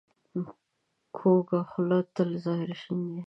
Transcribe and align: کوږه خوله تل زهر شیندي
کوږه 1.15 1.59
خوله 1.69 1.99
تل 2.15 2.29
زهر 2.43 2.69
شیندي 2.81 3.19